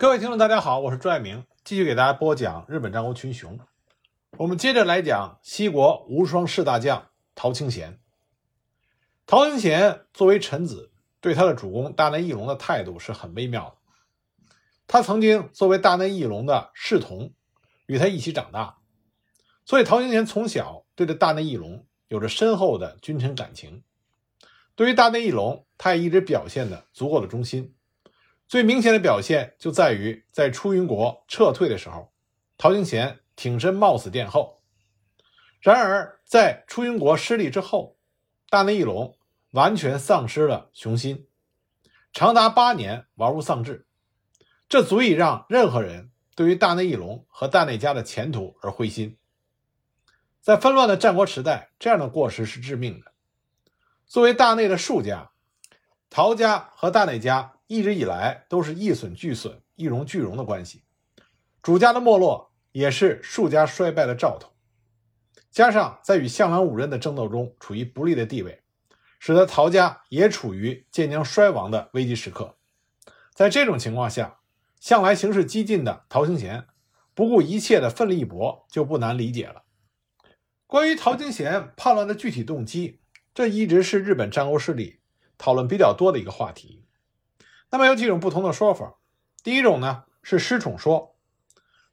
[0.00, 3.60] 各位听众，大家好，我是朱爱明，继续给大家播讲日本战国群雄。
[4.38, 8.00] 我们接着来讲西国无双四大将陶清贤。
[9.26, 10.90] 陶清贤作为臣子，
[11.20, 13.76] 对他的主公大内义隆的态度是很微妙的。
[14.86, 17.34] 他曾经作为大内义隆的侍童，
[17.84, 18.78] 与他一起长大，
[19.66, 23.84] 所以陶清贤从小对着大内义隆有着深厚的君臣感情。
[24.74, 27.74] 对于大内义隆，他也一直表现的足够的忠心。
[28.50, 32.12] 最明显的表现就在于在出云国撤退的时候，
[32.58, 34.60] 陶清贤挺身冒死殿后。
[35.60, 37.96] 然而，在出云国失利之后，
[38.48, 39.16] 大内义隆
[39.52, 41.28] 完全丧失了雄心，
[42.12, 43.86] 长达八年玩物丧志，
[44.68, 49.16] 这足以让任何人对于大内义隆和大内家的前途而灰心。
[50.40, 53.12] 在纷乱的战国时代，这样的过失是致命的。
[54.06, 55.30] 作为大内的庶家，
[56.10, 57.52] 陶家和大内家。
[57.70, 60.82] 一直以来都是一损俱损、一荣俱荣的关系，
[61.62, 64.50] 主家的没落也是庶家衰败的兆头。
[65.52, 68.64] 加上在与项梁五任的争斗中处于不利的地位，
[69.20, 72.56] 使得陶家也处于渐将衰亡的危机时刻。
[73.32, 74.40] 在这种情况下，
[74.80, 76.66] 向来行事激进的陶清贤
[77.14, 79.62] 不顾一切的奋力一搏，就不难理解了。
[80.66, 82.98] 关于陶清贤叛乱的具体动机，
[83.32, 84.98] 这一直是日本战国势力
[85.38, 86.84] 讨论比较多的一个话题。
[87.70, 88.96] 那么有几种不同的说法。
[89.42, 91.16] 第一种呢是失宠说。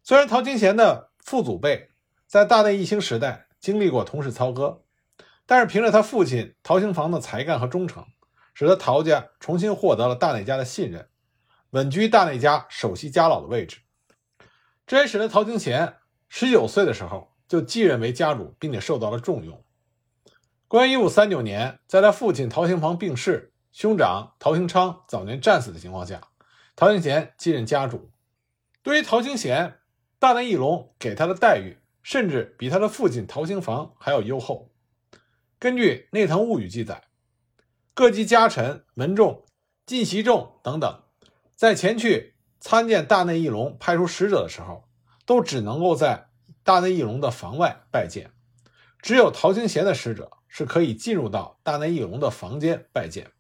[0.04, 1.90] 虽然陶清贤的父祖辈
[2.26, 4.84] 在大内义兴时代经历过同室操戈，
[5.46, 8.06] 但是凭着他父亲陶兴房的才干和忠诚，
[8.54, 11.10] 使得陶家重新获得了大内家的信任，
[11.72, 13.80] 稳居大内家首席家老的位置。
[14.86, 15.96] 这也使得陶清贤
[16.30, 19.64] 十九岁的时候就继任为家主，并且受到了重用。
[20.70, 23.54] 公元一五三九年，在他父亲陶兴房病逝。
[23.78, 26.20] 兄长陶兴昌早年战死的情况下，
[26.76, 28.10] 陶兴贤继任家主。
[28.82, 29.78] 对于陶兴贤，
[30.18, 34.72] 大内义隆给他的待遇甚至比他的父亲陶兴房还要优厚。
[35.60, 37.04] 根据《内藤物语》记载，
[37.94, 39.46] 各级家臣、门众、
[39.86, 41.04] 进袭众等等，
[41.56, 44.86] 在前去参见大内义隆派出使者的时候，
[45.28, 46.30] 都只能够在
[46.64, 48.32] 大内义隆的房外拜见，
[49.04, 53.34] 只有陶兴贤的使者是可以进入到大内义隆的房间拜见。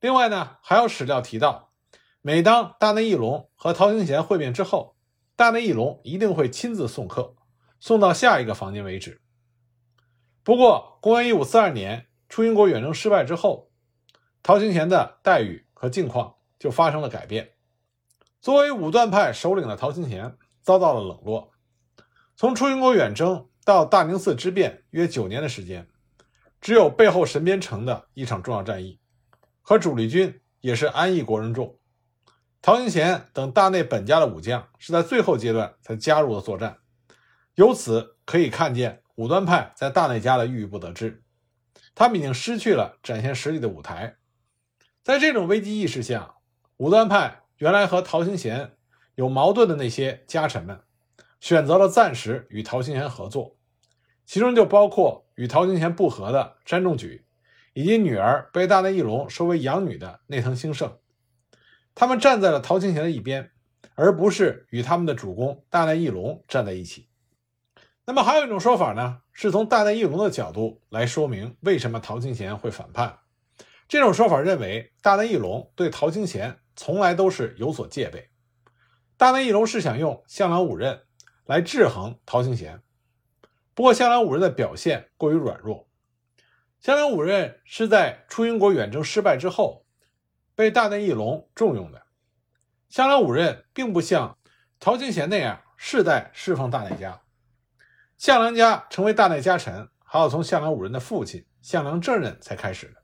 [0.00, 1.72] 另外呢，还有史料提到，
[2.22, 4.96] 每当大内义隆和陶行贤会面之后，
[5.34, 7.34] 大内义隆一定会亲自送客，
[7.80, 9.20] 送到下一个房间为止。
[10.44, 13.70] 不过，公元一五四二年出云国远征失败之后，
[14.42, 17.54] 陶行贤的待遇和境况就发生了改变。
[18.40, 21.52] 作为武断派首领的陶行贤遭到了冷落。
[22.36, 25.88] 从出云国远征到大宁寺之变约九年的时间，
[26.60, 29.00] 只有背后神边城的一场重要战役。
[29.68, 31.78] 和主力军也是安邑国人众，
[32.62, 36.78] 陶行贤等大内本家的武将是在最后阶段才加入了作战，
[37.54, 41.22] 由此可以看见武端派在大内家的郁郁不得志，
[41.94, 44.16] 他们已经失去了展现实力的舞台。
[45.02, 46.36] 在这种危机意识下，
[46.78, 48.72] 武端派原来和陶行贤
[49.16, 50.80] 有矛盾的那些家臣们，
[51.40, 53.58] 选择了暂时与陶行贤合作，
[54.24, 57.26] 其中就包括与陶行贤不和的詹仲举。
[57.78, 60.98] 以及女儿被大内义隆收为养女的内藤兴盛，
[61.94, 63.52] 他们站在了陶清贤的一边，
[63.94, 67.08] 而不是与他们的主公大内义隆站在一起。
[68.04, 73.20] 那么还有一种说法呢，是从大内义隆的角度来说明为什么陶清贤会反叛。
[73.86, 78.28] 这种说法认为，大内义隆对陶清贤从来都是有所戒备，
[79.16, 81.02] 大内义隆是想用项梁五任
[81.44, 82.82] 来制衡陶清贤，
[83.72, 85.87] 不过项梁五任的表现过于软弱。
[86.80, 89.84] 项梁五任是在出云国远征失败之后，
[90.54, 92.06] 被大内义隆重用的。
[92.88, 94.38] 项梁五任并不像
[94.80, 97.20] 陶清贤那样世代侍奉大内家，
[98.16, 103.02] 项梁家成为大内家臣，还要从项梁五任的父亲项梁正任才开始的。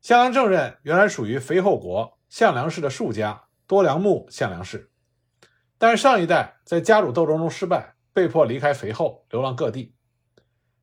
[0.00, 4.90] 项梁正任原来属于肥后国项梁氏的庶家多良木项梁氏，
[5.78, 9.95] 但上一代在家主斗争中失败，被迫离开肥后，流浪各地。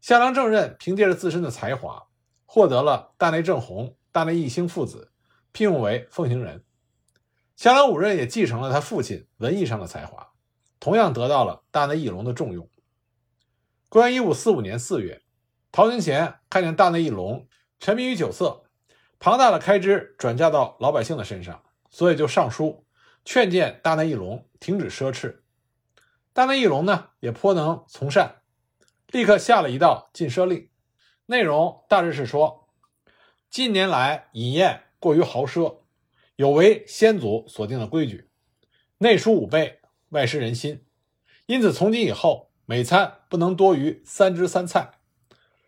[0.04, 2.08] 项梁正任凭借着自身的才华，
[2.46, 5.14] 获得了大内正弘、大内义兴父子
[5.54, 6.66] 聘用为奉行人。
[7.56, 10.34] 项梁五任也继承了他父亲文艺上的才华，
[10.82, 12.70] 同样得到了大内义隆的重用。
[13.88, 15.22] 公元一五四五年四月，
[15.72, 17.48] 陶清贤看见大内义隆
[17.80, 18.66] 沉迷于酒色，
[19.20, 22.86] 庞大的开支转嫁到老百姓的身上，所以就上书
[23.24, 25.40] 劝谏大内义隆停止奢侈。
[26.34, 28.42] 大内义隆呢，也颇能从善。
[29.13, 30.69] 立刻下了一道禁奢令，
[31.27, 32.68] 内容大致是说：
[33.48, 35.81] 近年来饮宴过于豪奢，
[36.36, 38.31] 有违先祖所定的规矩，
[38.98, 40.83] 内疏武备，外失人心，
[41.45, 44.94] 因此从今以后，每餐不能多于三汁三菜。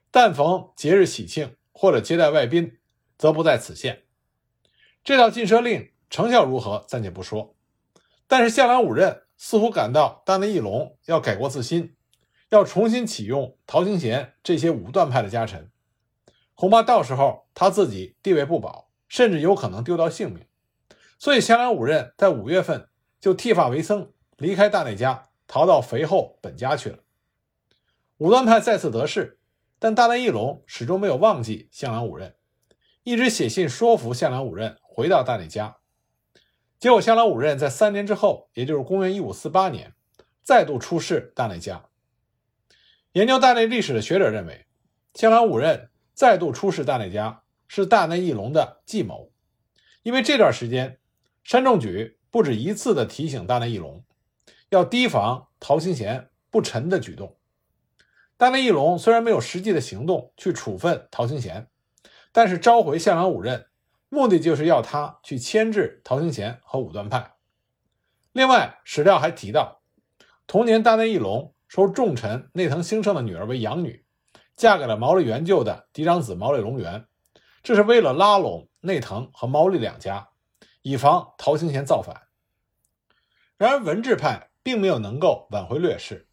[0.10, 2.80] 但逢节日喜庆或者接待外宾，
[3.16, 4.06] 则不在此限。
[5.04, 7.56] 这道禁奢令成效如何，暂且不说。
[8.26, 11.96] 但是向良五任似乎感到大内义隆要改过自新，
[12.50, 15.72] 要重新启用陶清贤这些武断派的家臣，
[16.54, 20.46] 恐怕到时候他自己地位不保，甚至有可能丢掉性命。
[21.18, 22.90] 所以向良五任在五月份
[23.20, 27.00] 就剃发为僧，离开大内家，逃到肥后本家去了。
[28.18, 29.40] 武断派再次得势。
[29.78, 32.34] 但大内义隆始终没有忘记向良五任，
[33.04, 35.78] 一直写信说服向良五任回到大内家。
[36.80, 39.94] 结果向良五任在三年之后，也就是公元一五四八年，
[40.42, 41.90] 再度出仕大内家。
[43.16, 44.66] 研究大内历史的学者认为，
[45.14, 49.32] 向良五任再度出仕大内家是大内义隆的计谋，
[50.04, 51.00] 因为这段时间
[51.42, 54.04] 山重举不止一次的提醒大内义隆，
[54.68, 57.38] 要提防陶清贤不臣的举动。
[58.36, 61.70] 大内义隆虽然没有实际的行动去处分陶清贤，
[62.34, 63.68] 但是召回向良五任，
[64.10, 67.36] 目的就是要他去牵制陶清贤和武断派。
[68.34, 69.80] 另外，史料还提到，
[70.46, 74.06] 同年大内义隆收重臣内藤兴盛的女儿为养女，
[74.56, 77.08] 嫁给了毛利元就的嫡长子毛利隆元，
[77.64, 80.30] 这是为了拉拢内藤和毛利两家，
[80.82, 82.24] 以防陶行贤造反。
[83.58, 86.28] 然而，文治派并没有能够挽回劣势。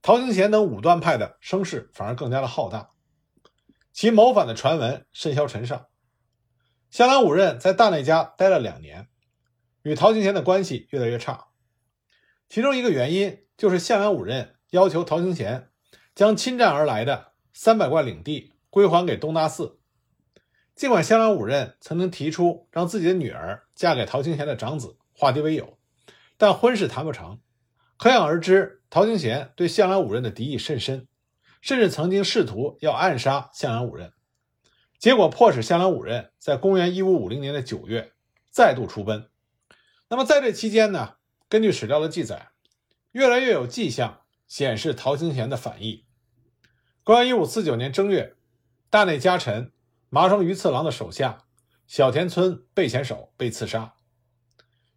[0.00, 2.90] 陶行贤等武断派的声势反而更加的浩大，
[3.92, 5.86] 其谋反的传闻甚嚣尘上。
[6.90, 9.08] 向良五任在大内家待了两年，
[9.82, 11.48] 与陶行贤的关系越来越差。
[12.48, 15.68] 其中一个原因就是向良五任要求陶清贤
[16.16, 19.78] 将侵占而来的三百贯领地归还给东大寺。
[20.74, 25.78] 尽管向良五任曾经提出让自己的女儿嫁给陶清贤的长子化敌为友，
[26.36, 27.38] 但婚事谈不成。
[27.96, 28.80] 可想而知。
[28.90, 31.08] 陶清贤对向良五任的敌意甚深，
[31.60, 34.12] 甚至曾经试图要暗杀向良五任，
[35.00, 38.12] 结果迫使向良五任在公元一五五零年的九月
[38.50, 39.28] 再度出奔。
[40.08, 41.14] 那么在这期间呢？
[41.48, 42.50] 根据史料的记载，
[43.10, 46.04] 越来越有迹象显示陶清贤的反意。
[47.02, 48.36] 公元一五四九年正月，
[48.90, 49.72] 大内家臣
[50.08, 51.44] 麻生余次郎的手下
[51.86, 53.94] 小田村备前守被刺杀，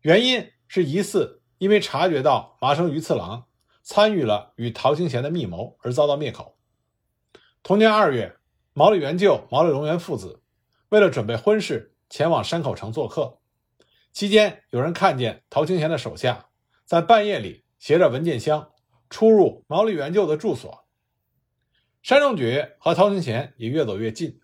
[0.02, 3.46] 原因是疑似因为察觉到麻生余次郎。
[3.90, 6.58] 参与了与陶清贤的密谋而遭到灭口。
[7.64, 8.36] 同年二月，
[8.74, 10.42] 毛利元就、毛利隆元父子
[10.90, 13.40] 为了准备婚事，前往山口城做客。
[14.12, 16.50] 期间，有人看见陶清贤的手下
[16.84, 18.74] 在半夜里携着文件箱
[19.10, 20.86] 出入毛利元就的住所。
[22.04, 24.40] 山政举和陶清贤也越走越近，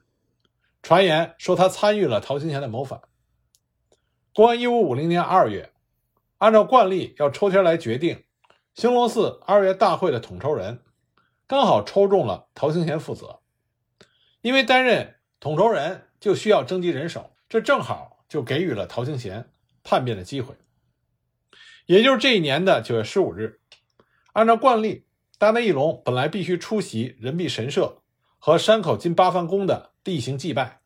[0.81, 3.01] 传言说他参与了陶清贤的谋反。
[4.33, 5.71] 公元一五五零年二月，
[6.39, 8.23] 按照惯例要抽签来决定。
[8.73, 10.81] 兴隆寺二月大会的统筹人
[11.45, 13.41] 刚好抽中了陶清贤负责，
[14.41, 19.51] 因为担任统筹人就需要征集人手，这正好就给予了陶清贤
[19.83, 20.55] 叛变的机会。
[21.85, 23.61] 也就是这一年的九月十五日，
[24.33, 25.05] 按照惯例，
[25.37, 28.01] 大内义隆本来必须出席人臂神社
[28.37, 30.81] 和山口金八幡宫的例行祭拜，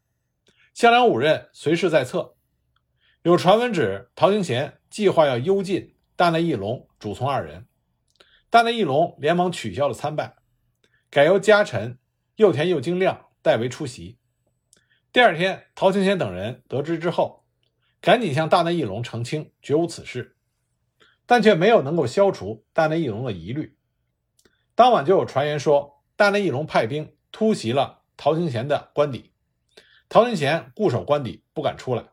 [0.74, 2.36] 向良五任随侍在侧。
[3.24, 7.68] 有传闻指陶清贤计划要幽禁大内义隆主从二人。
[8.50, 10.36] 大内义隆连忙取消了参拜，
[11.10, 11.98] 改由家臣
[12.36, 14.18] 右田右京亮代为出席。
[15.12, 17.46] 第二天，陶清贤等人得知之后，
[18.00, 20.37] 赶紧向大内义隆澄清绝无此事，
[21.28, 23.78] 但却没有能够消除大内义隆的疑虑。
[24.74, 29.32] 当晚就有传言说，大内义隆派兵突袭了陶行贤的官邸，
[30.10, 32.06] 陶行贤固守官邸不敢出来。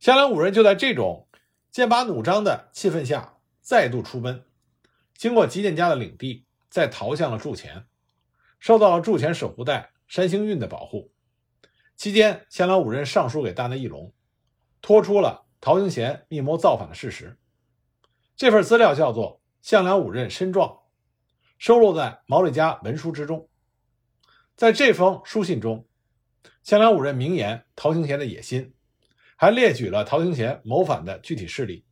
[0.00, 1.28] 香兰五人就在这种
[1.70, 4.44] 剑拔弩张的气氛下再度出奔。
[5.16, 7.86] 经过吉田家的领地，再逃向了筑前，
[8.58, 11.12] 受到了筑前守护代山星运的保护。
[11.96, 14.12] 期间，香兰五人上书给大内义隆，
[14.82, 17.38] 托出了陶行贤密谋造反的事实。
[18.36, 20.68] 这份资料叫做《向良五任申状》，
[21.56, 23.48] 收录在毛利家文书之中。
[24.56, 25.86] 在这封书信中，
[26.64, 28.74] 向良五任明言陶行贤的野心，
[29.36, 31.84] 还列举了陶行贤谋反的具体事例。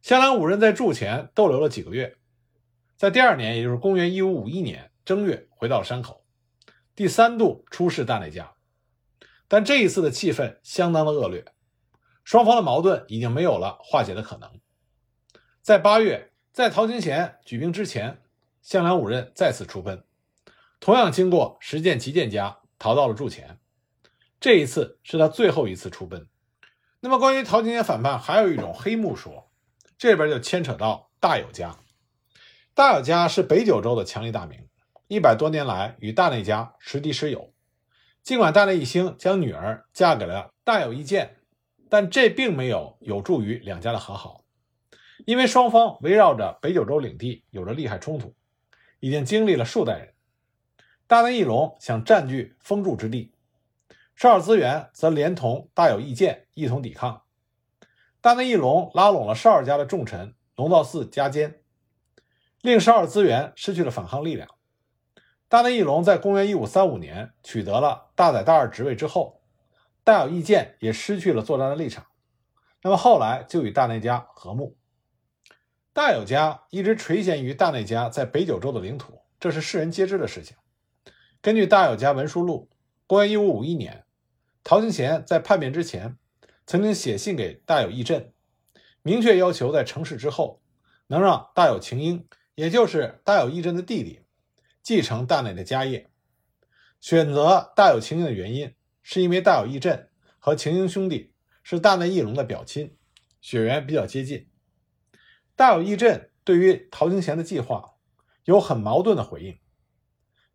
[0.00, 2.16] 向良五人在筑前逗留了几个月，
[2.96, 6.24] 在第二年，也就是公元一五五一年正月，回到了山口，
[6.94, 8.52] 第三度出使大内家。
[9.48, 11.44] 但这一次的气氛相当的恶劣，
[12.22, 14.60] 双方的矛盾已经没有了化解的可能。
[15.66, 18.22] 在八月，在陶清贤举兵之前，
[18.62, 20.04] 向良五任再次出奔，
[20.78, 23.58] 同样经过石见吉见家，逃到了筑前。
[24.38, 26.28] 这一次是他最后一次出奔。
[27.00, 29.50] 那么，关于陶清贤反叛，还有一种黑幕说。
[29.98, 31.76] 这边就牵扯到大友家。
[32.72, 34.68] 大友家是北九州的强力大名，
[35.08, 37.52] 一百多年来与大内家时敌时友。
[38.22, 41.38] 尽管大内义兴将女儿嫁给了大友义建，
[41.90, 44.44] 但这并没有有助于两家的和好，
[45.24, 48.34] 因为双方围绕着北九州领地有着利害冲突，
[49.00, 50.12] 已经经历了数代人。
[51.06, 53.32] 大内义隆想占据封住之地，
[54.14, 57.22] 少尔资源则连同大友义建一同抵抗。
[58.20, 61.60] 大内义隆拉拢了少尔家的重臣龙造寺家坚。
[62.62, 64.48] 令少尔资源失去了反抗力量。
[65.48, 69.40] 大内义隆在公元一五三五年取得了大宰大二职位之后，
[70.02, 72.06] 大有义建也失去了作战的立场。
[72.82, 74.76] 那么后来就与大内家和睦。
[75.96, 80.54] 大有家一直垂涎于大内家在北九州的领土，这是世人皆知的事情。
[81.40, 82.68] 根据大有家文书录，
[83.06, 84.04] 公元一五五一年，
[84.62, 86.18] 陶行贤在叛变之前，
[86.66, 88.30] 曾经写信给大有义镇，
[89.00, 90.60] 明确要求在成事之后，
[91.06, 92.28] 能让大有晴英。
[92.56, 94.20] 也就是大有义镇的弟弟
[94.82, 96.10] 继承大内的家业，
[97.00, 102.94] 选择大有晴英的原因，是因为大有义镇和晴英兄弟是大内义隆的表亲，
[103.40, 104.46] 血缘比较接近。
[105.56, 107.94] 大有义镇对于陶清贤的计划
[108.44, 109.58] 有很矛盾的回应。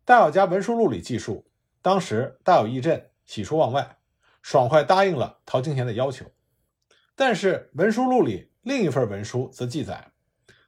[0.04, 1.50] 大有家文书录里记述，
[1.82, 3.98] 当时大有义镇喜出望外，
[4.42, 6.26] 爽快答应了陶清贤的要求。
[7.16, 10.12] 但是文书录里另一份文书则记载。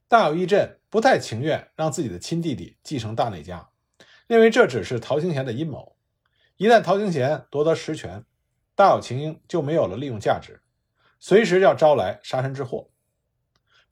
[0.09, 3.71] 大有义镇不太情愿让自己的亲弟弟继承大内家，
[4.27, 5.97] 认为这只是陶清贤的阴谋。
[6.57, 8.25] 一旦陶清贤夺得实权，
[8.75, 10.61] 大有晴英就没有了利用价值，
[11.21, 12.91] 随时要招来杀身之祸。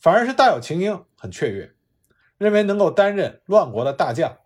[0.02, 1.76] 反而是大有晴英很雀跃，
[2.36, 4.36] 认为能够担任乱国的大将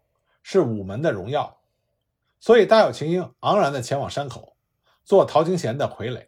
[0.42, 1.62] 是武门的荣耀，
[2.38, 4.54] 所以大有晴英昂然地前往山口，
[5.02, 6.26] 做陶清贤的傀儡，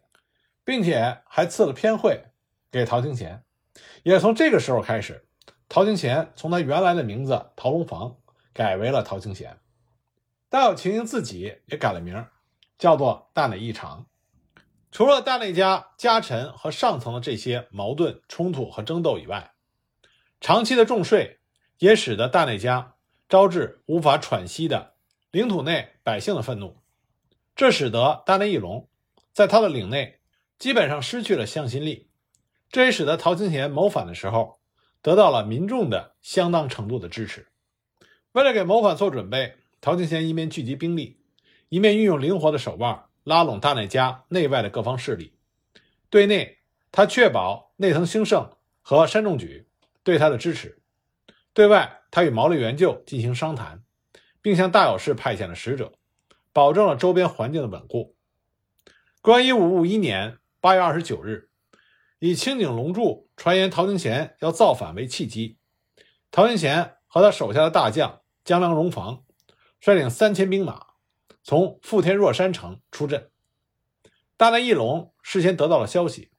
[0.65, 2.23] 并且还赐了偏会
[2.71, 3.43] 给陶清贤。
[4.01, 5.23] 也从这个时候开始。
[5.67, 8.17] 陶清贤从他原来的名字陶龙房
[8.51, 9.59] 改为了陶清贤，
[10.49, 12.25] 大有晴英自己也改了名，
[12.79, 14.07] 叫做大内义长。
[14.91, 19.51] 除了大内家家臣和上层的这些矛盾冲突和争斗以外，
[20.41, 21.39] 长期的重税
[21.77, 22.95] 也使得大内家
[23.27, 24.95] 招致无法喘息的
[25.31, 26.81] 领土内百姓的愤怒，
[27.55, 28.89] 这使得大内义隆
[29.31, 30.19] 在他的领内
[30.57, 32.09] 基本上失去了向心力，
[32.69, 34.59] 这也使得陶清贤谋反的时候。
[35.01, 37.47] 得到了民众的相当程度的支持。
[38.33, 41.21] 为了给谋反做准备，陶清贤一面聚集兵力，
[41.69, 45.35] 一面运用灵活的手腕拉拢大内家内外的各方势力。
[46.09, 46.57] 对内，
[46.91, 48.49] 他确保内藤兴盛
[48.81, 49.67] 和山重举
[50.01, 50.81] 对他的支持；
[51.53, 53.83] 对外，他与毛利元就进行商谈，
[54.41, 55.93] 并向大有氏派遣了使者，
[56.51, 58.15] 保证了周边环境的稳固。
[59.21, 61.49] 关于五五一年八月二十九日。
[62.17, 65.57] 以清井龙柱传言陶清贤要造反为契机，
[66.31, 69.23] 陶清贤和他手下的大将江良荣房
[69.79, 70.87] 率领三千兵马
[71.43, 73.29] 从富天若山城出阵。
[74.37, 76.31] 大内义隆事先得到了消息，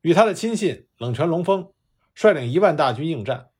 [0.00, 1.72] 与他的亲信冷泉龙丰
[2.14, 3.50] 率领一万大军应战，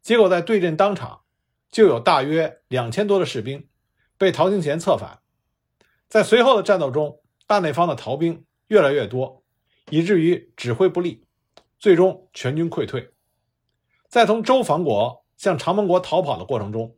[0.00, 1.22] 结果在对阵当场
[1.70, 3.68] 就有大约两千多的士兵
[4.16, 5.20] 被陶清贤策反。
[6.08, 9.42] 在随后的战斗中，大内方的逃兵越来越多。
[9.90, 11.26] 以至于指挥不力，
[11.78, 13.10] 最终全军溃退。
[14.08, 16.96] 在从周防国向长门国逃跑的过程中，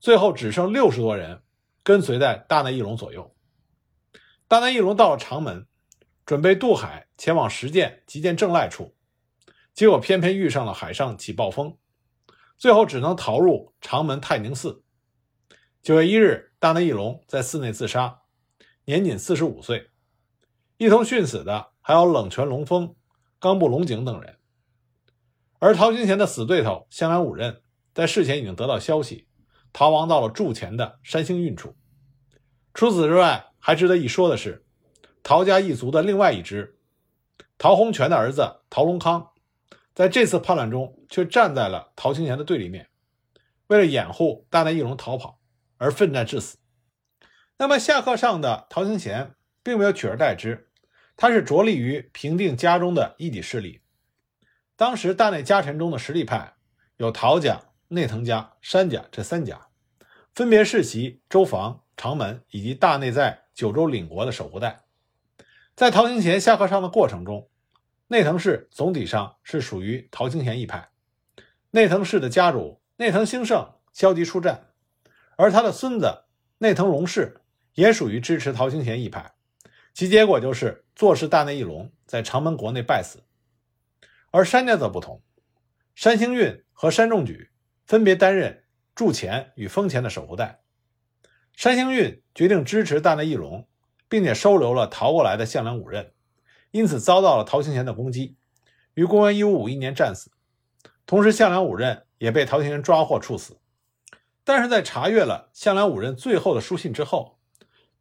[0.00, 1.43] 最后只剩六十多人
[1.84, 3.36] 跟随在大内义隆左右。
[4.48, 5.68] 大内义隆到了长门，
[6.26, 8.96] 准备渡海前往石见急见正赖处，
[9.72, 11.78] 结果偏偏遇上了海上起暴风，
[12.58, 14.82] 最后只能逃入长门泰宁寺。
[15.80, 18.22] 九月一日，大内义隆在寺内自杀，
[18.86, 19.90] 年仅四十五岁。
[20.78, 21.70] 一同殉死的。
[21.86, 22.96] 还有冷泉龙峰、
[23.38, 24.38] 冈部龙井等人，
[25.58, 27.60] 而陶清贤的死对头香兰五任
[27.92, 29.28] 在事前已经得到消息，
[29.74, 31.76] 逃亡到了筑前的山星运处。
[32.72, 34.64] 除此之外，还值得一说的是，
[35.22, 36.78] 陶家一族的另外一支
[37.58, 39.32] 陶洪全的儿子陶隆康，
[39.94, 42.88] 在这次叛乱中却站在了陶清贤的对立面，
[43.66, 45.40] 为了掩护大内义隆逃跑
[45.76, 46.56] 而奋战致死。
[47.58, 50.70] 那么下课上的陶清贤并没有取而代之。
[51.16, 53.80] 他是着力于平定家中的一己势力。
[54.74, 56.54] 当时大内家臣中的实力派
[56.96, 57.60] 有陶家、
[57.94, 59.68] 内藤家、山家这三家，
[60.34, 64.80] 分别世袭周防、长门以及大内在九州领国的守护带。
[65.76, 67.48] 在陶清贤下课上的过程中，
[68.08, 70.90] 内藤氏总体上是属于陶清贤一派。
[71.70, 74.70] 内藤氏的家主内藤兴盛消极出战，
[75.36, 76.24] 而他的孙子
[76.58, 77.40] 内藤荣氏
[77.74, 79.34] 也属于支持陶清贤一派。
[79.92, 83.22] 其结果就是坐视大内义隆在长门国内败死，
[84.32, 85.22] 而山家则不同，
[85.94, 87.50] 山兴运和山重举
[87.86, 88.64] 分别担任
[88.94, 90.60] 筑前与封前的守护带。
[91.52, 93.68] 山兴运决定支持大内义隆，
[94.08, 96.12] 并且收留了逃过来的项梁五任，
[96.70, 98.36] 因此遭到了陶行贤的攻击，
[98.94, 100.32] 于公元一五五一年战死。
[101.06, 103.58] 同时，项梁五任也被陶行贤抓获处死。
[104.42, 107.38] 但是在查阅了项梁五任最后的书信之后，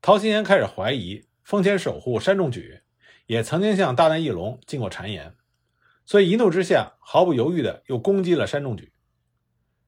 [0.01, 2.81] 陶行贤开始怀疑封前守护山重举
[3.25, 5.35] 也曾经向大内义隆进过谗言。
[6.05, 8.92] 所以一怒之下，毫不犹豫地又攻击了山重举。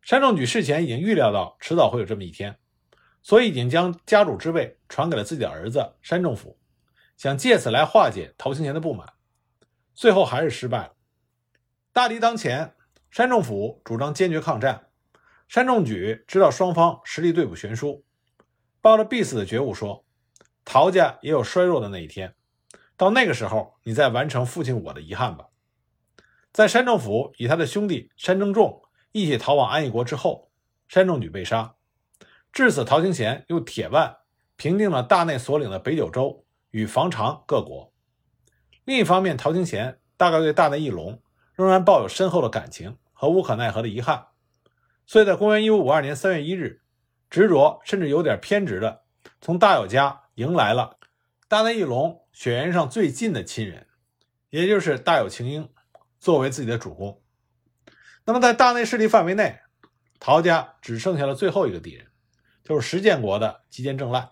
[0.06, 2.60] 山重举事前已经预料到迟早会有这么一天，
[3.24, 6.60] 所以已经将家主之位传给了自己的儿子山重辅，
[7.18, 9.14] 想借此来化解陶行贤的不满。
[9.96, 10.94] 最后还是失败了。
[11.92, 12.76] 大敌当前，
[13.10, 14.90] 山重辅主张坚决抗战。
[15.48, 18.06] 山重举知道双方实力对不悬殊，
[18.82, 20.06] 抱着必死的觉悟说
[20.64, 22.36] ：“陶家也有衰弱的那一天，
[22.96, 25.48] 到那个时候，你再完成父亲我的遗憾吧。”
[26.54, 28.84] 在山政府与他的兄弟山正仲
[29.16, 30.52] 一起逃往安义国之后，
[30.90, 31.76] 山重举被杀。
[32.52, 34.18] 至此，陶行贤用铁腕
[34.58, 37.94] 平定了大内所领的北九州与房长各国。
[38.84, 41.22] 另一方面，陶行贤大概对大内义隆
[41.54, 44.28] 仍然抱有深厚的感情和无可奈何的遗憾，
[45.06, 46.82] 所以在公元一五五二年三月一日，
[47.30, 49.04] 执着甚至有点偏执的
[49.40, 50.98] 从大友家迎来了
[51.48, 53.88] 大内义隆血缘上最近的亲人，
[54.50, 55.70] 也就是大友晴英。
[56.20, 57.22] 作为自己的主公，
[58.26, 59.60] 那么在大内势力范围内，
[60.20, 62.08] 陶家只剩下了最后一个敌人，
[62.64, 64.32] 就是石建国的吉见正赖。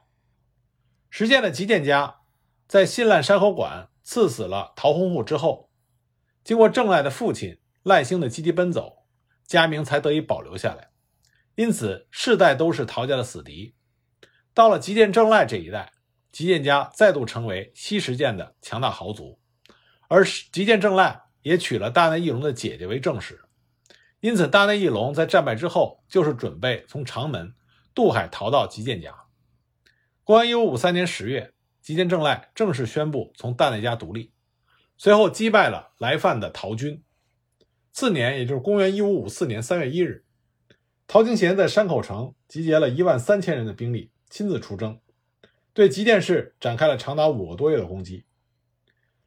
[1.12, 2.18] 石建的吉见家
[2.68, 5.70] 在信烂山口馆赐死了陶洪户之后，
[6.44, 9.06] 经过正赖的父亲赖兴的积极奔走，
[9.46, 10.90] 家名才得以保留下来。
[11.56, 13.76] 因此，世代都是陶家的死敌。
[14.56, 15.92] 到了吉见正赖这一代，
[16.32, 19.40] 吉见家再度成为西石建的强大豪族，
[20.08, 21.22] 而吉见正赖。
[21.44, 23.42] 也娶了大内义隆的姐姐为正室，
[24.24, 27.54] 因此大内义隆在战败之后，就是准备从长门
[27.94, 29.14] 渡海逃到吉见家。
[30.24, 34.32] 公元一五五三年十月，吉见正赖正式宣布从大内家独立，
[34.96, 37.04] 随后击败了来犯的陶军。
[37.92, 40.24] 次年，也就是公元一五五四年三月一日，
[41.06, 45.02] 陶行贤在山口城集结了一万三千人的兵力，亲自出征，
[45.74, 48.24] 对吉见市展开了长达五个多月的攻击。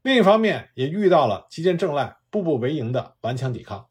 [0.01, 3.89] 另一方面，也遇到了吉见正赖步步为营的顽强抵抗。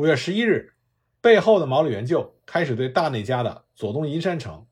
[0.00, 0.72] 五月十一日，
[1.20, 4.66] 背后的毛利元就开始对大内家的左东银山城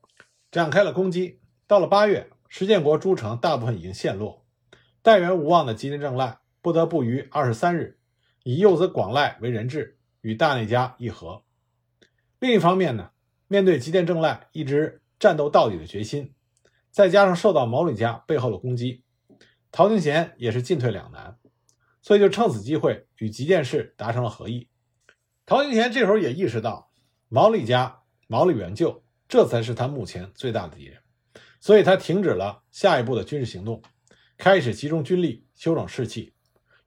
[0.49, 1.39] 展开了攻击。
[1.67, 4.43] 到了八月，石建国诸城大部分已经陷落，
[5.03, 7.99] 待援无望的吉见正赖不得不于二十三日
[8.41, 11.43] 以幼子广赖为人质，与大内家议和。
[12.39, 13.11] 另一方面呢，
[13.47, 16.33] 面对吉见正赖一直战斗到底的决心，
[16.89, 19.03] 再加上受到毛利家背后的攻击。
[19.71, 21.37] 陶行贤也是进退两难，
[22.01, 24.67] 所以就趁此机会与吉见氏达成了和议。
[25.49, 26.91] 陶行贤这时候也意识到
[27.27, 31.01] 毛利家、毛利元就这才是他目前最大的敌人，
[31.59, 33.81] 所以他停止了下一步的军事行动，
[34.37, 36.35] 开始集中军力休整士气，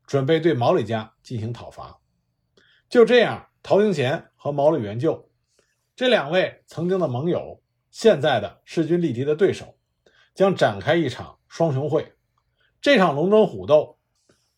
[0.06, 1.98] 准备对毛利家进行讨伐。
[2.88, 5.28] 就这样，陶行贤和毛利元就
[5.96, 9.76] 这两位曾经的盟友，现在的势均力敌的对手，
[10.36, 12.12] 将展开一场双雄会。
[12.80, 13.98] 这场龙争虎斗，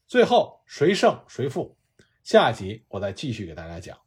[0.06, 1.78] 最后谁胜谁负？
[2.24, 4.03] 下集我再继续给大家讲。